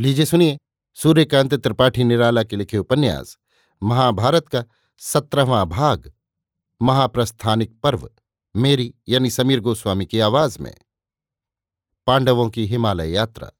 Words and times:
लीजिए 0.00 0.24
सुनिए, 0.24 0.58
सूर्यकांत 0.94 1.54
त्रिपाठी 1.54 2.04
निराला 2.04 2.42
के 2.42 2.56
लिखे 2.56 2.78
उपन्यास, 2.78 3.38
महाभारत 3.82 4.48
का 4.48 4.64
सत्रहवां 4.98 5.66
भाग, 5.66 6.12
महाप्रस्थानिक 6.82 7.80
पर्व, 7.80 8.10
मेरी 8.56 8.94
यानी 9.08 9.30
समीर 9.30 9.60
गोस्वामी 9.60 10.06
की 10.06 10.20
आवाज़ 10.20 10.58
में। 10.60 10.74
पांडवों 12.06 12.50
की 12.50 12.66
हिमालय 12.66 13.10
यात्रा। 13.10 13.50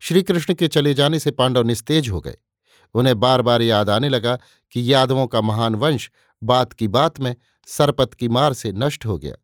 श्रीकृष्ण 0.00 0.54
के 0.54 0.68
चले 0.68 0.94
जाने 0.94 1.18
से 1.18 1.30
पांडव 1.30 1.62
निस्तेज 1.62 2.08
हो 2.08 2.20
गए। 2.20 2.36
उन्हें 2.94 3.20
बार 3.20 3.42
बार 3.42 3.62
याद 3.62 3.90
आने 3.90 4.08
लगा 4.08 4.38
कि 4.70 4.92
यादवों 4.92 5.26
का 5.26 5.40
महान 5.40 5.74
वंश 5.74 6.10
बात 6.42 6.72
की 6.72 6.88
बात 6.88 7.20
में 7.20 7.36
सरपत 7.66 8.14
की 8.14 8.28
मार 8.28 8.52
से 8.52 8.72
नष्ट 8.72 9.06
हो 9.06 9.18
गया। 9.18 9.34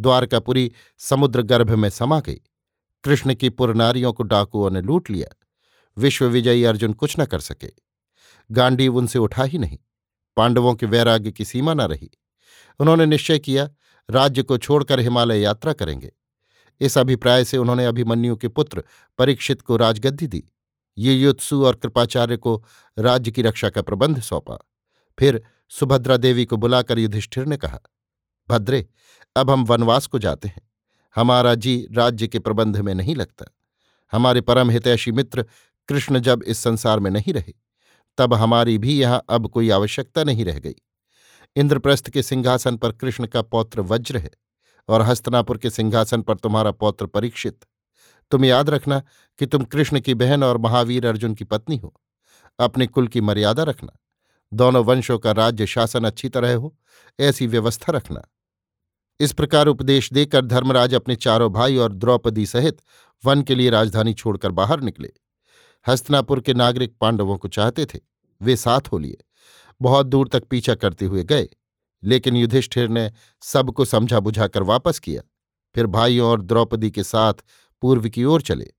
द्वारकापुरी 0.00 0.72
समुद्र 0.98 1.42
गर्भ 1.42 1.70
में 1.70 1.90
समा 1.90 2.20
गई। 2.20 2.40
कृष्ण 3.04 3.34
की 3.34 3.48
पुरनारियों 3.48 4.12
को 4.12 4.22
डाकुओं 4.22 4.70
ने 4.70 4.80
लूट 4.80 5.10
लिया। 5.10 5.36
विश्व 5.98 6.26
विजयी 6.26 6.64
अर्जुन 6.64 6.92
कुछ 6.92 7.20
न 7.20 7.24
कर 7.24 7.40
सके। 7.40 7.70
गांडीव 8.50 8.96
उनसे 8.96 9.18
उठा 9.18 9.44
ही 9.44 9.58
नहीं। 9.58 9.78
पांडवों 10.36 10.74
के 10.74 10.86
वैराग्य 10.86 11.32
की 11.32 11.44
सीमा 11.44 11.74
न 11.74 11.80
रही। 11.80 12.10
उन्होंने 12.80 13.06
निश्चय 13.06 13.38
किया, 13.38 13.70
राज्य 14.10 14.42
को 14.42 14.58
छोड़कर 14.58 15.00
हिमालय 15.00 15.40
यात्रा 15.40 15.72
करेंगे। 15.72 16.12
इस 16.80 16.98
अभिप्राय 16.98 17.44
से 17.44 17.58
उन्होंने 17.58 17.86
अभिमन्यु 17.86 18.36
के 18.36 18.48
पुत्र 18.48 18.84
परीक्षित 19.18 19.62
को 19.62 19.76
राजगद्दी 19.76 20.26
दी। 20.26 20.44
ये 20.98 21.14
युत्सु 21.14 21.64
और 21.64 21.74
कृपाचार्य 21.74 22.36
को 22.36 22.64
राज्य 22.98 23.30
की 23.30 23.42
रक्षा 23.42 23.70
का 23.70 23.82
प्रबंध 23.82 24.20
सौंपा। 24.20 24.58
फिर 25.18 25.42
सुभद्रा 25.68 26.16
देवी 26.16 26.44
को 26.44 26.56
बुलाकर 26.56 26.98
युधिष्ठिर 26.98 27.46
ने 27.46 27.56
कहा, 27.56 27.80
भद्रे, 28.48 28.88
अब 29.36 29.50
हम 29.50 29.64
वनवास 29.64 30.06
को 30.06 30.18
जाते 30.18 30.48
हैं। 30.48 30.73
हमारा 31.16 31.54
जी 31.54 31.88
राज्य 31.92 32.28
के 32.28 32.38
प्रबंध 32.38 32.76
में 32.76 32.94
नहीं 32.94 33.16
लगता। 33.16 33.44
हमारे 34.12 34.40
परम 34.40 34.70
हितैषी 34.70 35.12
मित्र 35.12 35.46
कृष्ण 35.88 36.18
जब 36.18 36.42
इस 36.46 36.58
संसार 36.58 37.00
में 37.00 37.10
नहीं 37.10 37.32
रहे, 37.32 37.52
तब 38.18 38.34
हमारी 38.34 38.78
भी 38.78 38.98
यहाँ 39.00 39.24
अब 39.28 39.48
कोई 39.48 39.70
आवश्यकता 39.70 40.24
नहीं 40.24 40.44
रह 40.44 40.58
गई। 40.58 40.74
इंद्रप्रस्थ 41.56 42.10
के 42.10 42.22
सिंहासन 42.22 42.76
पर 42.76 42.92
कृष्ण 42.92 43.26
का 43.26 43.42
पौत्र 43.42 43.80
वज्र 43.80 44.18
है 44.18 44.30
और 44.88 45.02
हस्तनापुर 45.02 45.58
के 45.58 45.70
सिंहासन 45.70 46.22
पर 46.22 46.34
तुम्हारा 46.34 46.70
पौत्र 46.70 47.06
परीक्षित। 47.06 47.64
तुम 48.30 48.44
याद 48.44 48.70
रखना 48.70 49.02
कि 49.38 49.46
तुम 49.46 49.64
कृष्ण 49.64 50.00
की 50.00 50.14
बहन 50.14 50.44
और 50.44 50.58
महावीर 50.58 51.06
अर्जुन 51.06 51.34
की 51.34 51.44
पत्नी 51.44 51.76
हो। 51.76 52.00
अपने 52.58 52.86
कुल 52.86 53.08
की 53.08 53.20
मर्यादा 53.20 53.62
रखना। 53.62 53.98
दोनों 54.52 54.84
वंशों 54.84 55.18
का 55.18 55.32
राज्य 55.32 55.66
शासन 55.66 56.04
अच्छी 56.04 56.28
तरह 56.28 56.54
हो, 56.54 56.76
ऐसी 57.20 57.46
व्यवस्था 57.46 57.92
रखना। 57.92 58.22
इस 59.24 59.32
प्रकार 59.32 59.66
उपदेश 59.66 60.12
देकर 60.12 60.44
धर्मराज 60.44 60.94
अपने 60.94 61.16
चारों 61.16 61.52
भाई 61.52 61.76
और 61.76 61.92
द्रौपदी 61.92 62.46
सहित 62.46 62.82
वन 63.24 63.42
के 63.42 63.54
लिए 63.54 63.70
राजधानी 63.70 64.14
छोड़कर 64.14 64.50
बाहर 64.50 64.80
निकले। 64.80 65.12
हस्तनापुर 65.88 66.40
के 66.40 66.54
नागरिक 66.54 66.96
पांडवों 67.00 67.38
को 67.38 67.48
चाहते 67.48 67.86
थे। 67.86 68.00
वे 68.42 68.56
साथ 68.56 68.80
हो 68.92 68.98
लिए। 68.98 69.16
बहुत 69.82 70.06
दूर 70.06 70.28
तक 70.28 70.44
पीछा 70.44 70.74
करते 70.74 71.04
हुए 71.04 71.24
गए। 71.24 71.48
लेकिन 72.04 72.36
युधिष्ठिर 72.36 72.88
ने 72.88 73.12
सबको 73.42 73.84
समझा 73.84 74.20
बुझाकर 74.20 74.62
वापस 74.62 74.98
किया। 74.98 75.22
फिर 75.74 75.86
भाइयों 75.86 76.30
और 76.30 76.42
द्रौपदी 76.42 76.90
के 76.90 77.02
साथ 77.02 77.34
पूर्व 77.82 78.08
की 78.08 78.24
ओर 78.24 78.42
चले। 78.42 78.70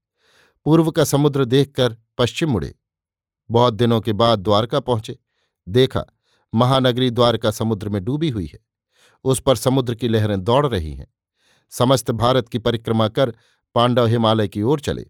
पूर्व 0.66 0.92
का 0.92 1.04
समुद्र 1.04 1.46
देखकर 1.46 1.98
पश्चिम 2.18 2.50
मुड़े। 2.50 2.76
बहुत 3.52 3.74
दिनों 3.74 4.02
के 4.02 4.14
बाद 4.14 4.40
द्वारका 4.40 4.80
पहुँचे। 4.80 5.20
देखा, 5.70 6.06
महानगरी 6.56 7.12
द्वारका 7.12 7.52
समुद्र 7.52 7.90
में 7.90 8.06
डूबी 8.06 8.30
हुई 8.30 8.46
है। 8.46 8.60
उस 9.26 9.40
पर 9.40 9.56
समुद्र 9.56 9.96
की 9.96 10.08
लहरें 10.08 10.44
दौड़ 10.44 10.68
रही 10.68 10.94
हैं। 10.94 11.08
समस्त 11.70 12.12
भारत 12.12 12.50
की 12.50 12.60
परिक्रमा 12.60 13.08
कर 13.08 13.34
पांडव 13.76 14.06
हिमालय 14.06 14.48
की 14.48 14.62
ओर 14.62 14.80
चले। 14.80 15.06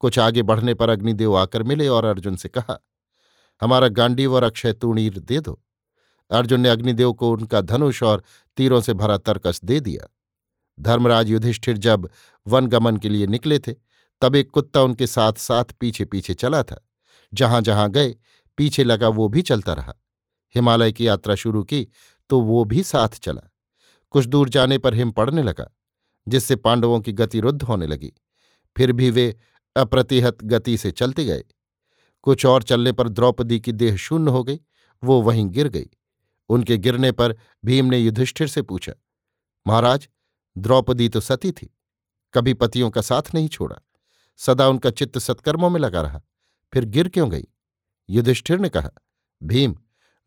कुछ 0.00 0.18
आगे 0.18 0.42
बढ़ने 0.42 0.74
पर 0.74 0.88
अग्निदेव 0.88 1.36
आकर 1.36 1.62
मिले 1.62 1.88
और 1.88 2.04
अर्जुन 2.04 2.36
से 2.36 2.48
कहा, 2.48 2.78
हमारा 3.60 3.88
गांडीव 3.88 4.34
और 4.34 4.42
अक्षय 4.42 4.72
तूणीर 4.72 5.18
दे 5.18 5.40
दो। 5.40 5.62
अर्जुन 6.30 6.60
ने 6.60 6.68
अग्निदेव 6.68 7.12
को 7.12 7.30
उनका 7.32 7.60
धनुष 7.60 8.02
और 8.02 8.22
तीरों 8.56 8.80
से 8.80 8.94
भरा 8.94 9.18
तर्कस 9.18 9.60
दे 9.64 9.80
दिया। 9.80 10.08
धर्मराज 10.80 11.30
युधिष्ठिर 11.30 11.76
जब 11.76 12.08
वन 12.46 12.66
गमन 12.66 12.96
के 12.96 13.08
लिए 13.08 13.26
निकले 13.26 13.58
थे, 13.58 13.74
तब 14.20 14.36
एक 14.36 14.50
कुत्ता 14.50 14.82
उनके 14.82 15.06
साथ 15.06 15.32
साथ 15.32 15.64
पीछे 15.64 16.04
पीछे 16.04 16.34
चला 16.34 16.62
था। 16.62 16.88
जहाँ 17.34 17.60
जहाँ 17.60 17.90
गए, 17.90 18.16
पीछे 18.56 18.84
लगा 18.84 19.08
वो 19.08 19.28
भी 19.28 19.42
चलता 19.42 19.72
रहा। 19.72 19.94
हिमालय 20.54 20.92
की 20.92 21.08
यात्रा 21.08 21.34
शुरू 21.34 21.64
की 21.64 21.88
तो 22.34 22.40
वो 22.40 22.64
भी 22.64 22.82
साथ 22.82 23.08
चला। 23.08 23.42
कुछ 24.14 24.24
दूर 24.26 24.48
जाने 24.48 24.76
पर 24.78 24.94
हिम 24.94 25.10
पड़ने 25.10 25.42
लगा, 25.42 25.66
जिससे 26.26 26.56
पांडवों 26.56 26.98
की 27.00 27.12
गति 27.12 27.40
रुद्ध 27.40 27.62
होने 27.62 27.86
लगी। 27.86 28.12
फिर 28.76 28.92
भी 28.92 29.10
वे 29.10 29.26
अप्रतिहत 29.76 30.42
गति 30.44 30.76
से 30.76 30.90
चलते 30.90 31.24
गए। 31.24 31.44
कुछ 32.22 32.46
और 32.46 32.62
चलने 32.62 32.92
पर 32.92 33.08
द्रौपदी 33.08 33.60
की 33.60 33.72
देह 33.72 33.96
शून्य 33.96 34.30
हो 34.30 34.42
गई, 34.44 34.60
वो 35.02 35.20
वहीं 35.22 35.46
गिर 35.48 35.68
गई। 35.68 35.86
उनके 36.50 36.78
गिरने 36.78 37.12
पर 37.12 37.36
भीम 37.64 37.86
ने 37.86 37.98
युधिष्ठिर 37.98 38.48
से 38.48 38.62
पूछा, 38.62 38.92
महाराज, 39.66 40.08
द्रौपदी 40.56 41.08
तो 41.08 41.20
सती 41.20 41.52
थी, 41.52 41.70
कभी 42.34 42.54
पतियों 42.54 42.90
का 42.90 43.00
साथ 43.00 43.34
नहीं 43.34 43.48
छोड़ा। 43.48 43.80
सदा 44.40 44.68
उनका 44.68 44.90
चित्त 44.90 45.18
सत्कर्मों 45.18 45.70
में 45.70 45.80
लगा 45.80 46.02
रहा, 46.02 46.22
फिर 46.72 46.84
गिर 46.86 47.08
क्यों 47.08 47.30
गई? 47.30 47.46
युधिष्ठिर 48.08 48.58
ने 48.58 48.68
कहा, 48.68 48.90
भीम 49.42 49.76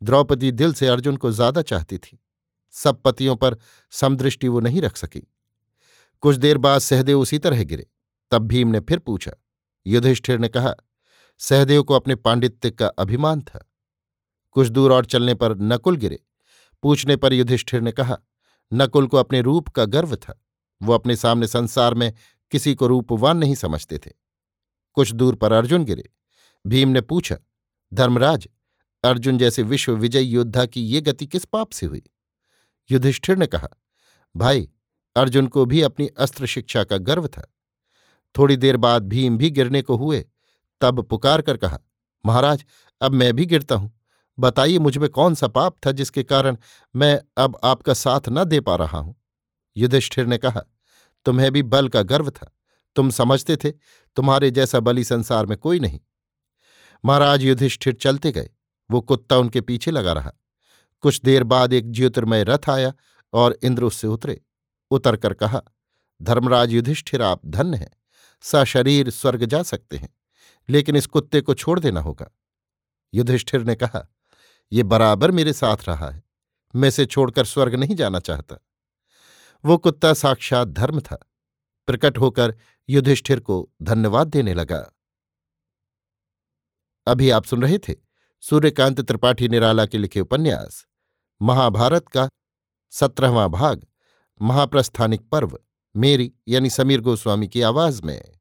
द्रौपदी 0.01 0.51
दिल 0.51 0.73
से 0.73 0.87
अर्जुन 0.87 1.17
को 1.17 1.31
ज़्यादा 1.31 1.61
चाहती 1.61 1.97
थी। 1.97 2.19
सब 2.75 3.01
पतियों 3.01 3.35
पर 3.35 3.57
समदृष्टि 3.93 4.47
वो 4.47 4.59
नहीं 4.59 4.81
रख 4.81 4.97
सकी। 4.97 5.27
कुछ 6.23 6.35
देर 6.35 6.57
बाद 6.57 6.79
सहदेव 6.79 7.19
उसी 7.19 7.39
तरह 7.39 7.63
गिरे। 7.63 7.87
तब 8.31 8.47
भीम 8.47 8.67
ने 8.67 8.79
फिर 8.79 8.99
पूछा, 8.99 9.31
युधिष्ठिर 9.85 10.39
ने 10.39 10.47
कहा, 10.47 10.73
सहदेव 11.41 11.83
को 11.83 11.93
अपने 11.93 12.15
पांडित्य 12.15 12.71
का 12.71 12.87
अभिमान 12.87 13.41
था। 13.41 13.63
कुछ 14.51 14.67
दूर 14.67 14.93
और 14.93 15.05
चलने 15.05 15.33
पर 15.33 15.55
नकुल 15.57 15.95
गिरे। 15.95 16.19
पूछने 16.83 17.15
पर 17.15 17.33
युधिष्ठिर 17.33 17.81
ने 17.81 17.91
कहा, 17.91 18.17
नकुल 18.71 19.07
को 19.07 19.17
अपने 19.17 19.41
रूप 19.41 19.67
का 19.67 19.85
गर्व 19.85 20.15
था। 20.15 20.41
वो 20.81 20.93
अपने 20.93 21.15
सामने 21.15 21.47
संसार 21.47 21.93
में 21.93 22.13
किसी 22.51 22.73
को 22.75 22.87
रूपवान 22.87 23.37
नहीं 23.37 23.55
समझते 23.55 23.97
थे। 23.97 24.11
कुछ 24.97 25.11
दूर 25.11 25.35
पर 25.35 25.51
अर्जुन 25.51 25.85
गिरे। 25.85 26.09
भीम 26.65 26.89
ने 26.89 27.01
पूछा, 27.01 27.37
धर्मराज 27.91 28.47
अर्जुन 29.03 29.37
जैसे 29.37 29.63
विश्व 29.63 29.95
विजय 29.95 30.21
योद्धा 30.21 30.65
की 30.65 30.81
ये 30.81 31.01
गति 31.01 31.25
किस 31.25 31.45
पाप 31.45 31.71
से 31.71 31.85
हुई? 31.85 32.03
युधिष्ठिर 32.91 33.37
ने 33.37 33.47
कहा, 33.47 33.67
भाई, 34.35 34.69
अर्जुन 35.15 35.47
को 35.47 35.65
भी 35.65 35.81
अपनी 35.81 36.07
अस्त्र 36.07 36.45
शिक्षा 36.45 36.83
का 36.83 36.97
गर्व 36.97 37.27
था। 37.27 37.53
थोड़ी 38.37 38.57
देर 38.57 38.77
बाद 38.77 39.03
भीम 39.03 39.37
भी 39.37 39.49
गिरने 39.49 39.81
को 39.81 39.95
हुए, 39.95 40.25
तब 40.81 41.01
पुकार 41.01 41.41
कर 41.41 41.57
कहा, 41.57 41.79
महाराज, 42.25 42.65
अब 43.01 43.11
मैं 43.11 43.33
भी 43.33 43.45
गिरता 43.45 43.75
हूँ। 43.75 43.99
बताइए 44.39 44.79
मुझमें 44.79 45.09
कौन 45.09 45.35
सा 45.35 45.47
पाप 45.47 45.75
था 45.85 45.91
जिसके 45.91 46.23
कारण 46.23 46.57
मैं 46.95 47.21
अब 47.37 47.57
आपका 47.63 47.93
साथ 47.93 48.21
न 48.29 48.43
दे 48.43 48.59
पा 48.59 48.75
रहा 48.75 48.97
हूँ? 48.97 49.21
युधिष्ठिर 49.77 50.25
ने 50.25 50.37
कहा, 50.37 50.61
तुम्हें 51.25 51.51
भी 51.51 51.63
बल 51.63 51.87
का 51.87 52.01
गर्व 52.01 52.29
था। 52.29 52.53
तुम 52.95 53.09
समझते 53.09 53.55
थे, 53.55 53.71
तुम्हारे 54.15 54.51
जैसा 54.51 54.79
बलि 54.79 55.03
संसार 55.03 55.45
में 55.45 55.57
कोई 55.57 55.79
नहीं 55.79 55.99
महाराज, 57.05 57.43
युधिष्ठिर 57.43 57.93
चलते 57.93 58.31
गए। 58.31 58.49
वो 58.91 59.01
कुत्ता 59.01 59.37
उनके 59.37 59.61
पीछे 59.61 59.91
लगा 59.91 60.13
रहा। 60.13 60.33
कुछ 61.01 61.21
देर 61.21 61.43
बाद 61.43 61.73
एक 61.73 61.91
ज्योतिर्मय 61.91 62.43
रथ 62.43 62.69
आया 62.69 62.93
और 63.33 63.59
इंद्र 63.63 63.83
उससे 63.83 64.07
उतरे। 64.07 64.41
उतरकर 64.91 65.33
कहा, 65.33 65.61
धर्मराज 66.21 66.71
युधिष्ठिर, 66.71 67.21
आप 67.21 67.45
धन्य 67.45 67.77
हैं। 67.77 67.91
सशरीर 68.41 69.09
स्वर्ग 69.09 69.45
जा 69.45 69.63
सकते 69.63 69.97
हैं, 69.97 70.09
लेकिन 70.69 70.95
इस 70.95 71.05
कुत्ते 71.05 71.41
को 71.41 71.53
छोड़ 71.53 71.79
देना 71.79 72.01
होगा। 72.01 72.31
युधिष्ठिर 73.13 73.63
ने 73.63 73.75
कहा, 73.75 74.07
ये 74.71 74.83
बराबर 74.83 75.31
मेरे 75.31 75.53
साथ 75.53 75.77
रहा 75.87 76.09
है। 76.09 76.23
मैं 76.75 76.87
इसे 76.87 77.05
छोड़कर 77.05 77.45
स्वर्ग 77.45 77.75
नहीं 77.75 77.95
जाना 77.95 78.19
चाहता। 78.19 78.55
वो 79.65 79.77
कुत्ता 79.77 80.13
साक्षात 80.13 80.67
धर्म 80.67 80.99
था। 80.99 81.19
प्रकट 81.87 82.17
होकर 82.17 82.55
युधिष्ठिर 82.89 83.39
को 83.39 83.69
धन्यवाद 83.81 84.27
देने 84.27 84.53
लगा। 84.53 84.91
अभी 87.07 87.29
आप 87.29 87.45
सुन 87.45 87.61
रहे 87.61 87.77
थे 87.77 88.06
सूर्यकांत 88.41 89.01
त्रिपाठी 89.01 89.47
निराला 89.47 89.85
के 89.85 89.97
लिखे 89.97 90.19
उपन्यास, 90.19 90.85
महाभारत 91.41 92.07
का 92.07 92.29
सत्रहवां 92.91 93.49
भाग, 93.49 93.85
महाप्रस्थानिक 94.41 95.29
पर्व, 95.29 95.59
मेरी 95.95 96.33
यानी 96.47 96.69
समीर 96.69 97.01
गोस्वामी 97.01 97.47
की 97.47 97.61
आवाज़ 97.61 98.01
में। 98.03 98.36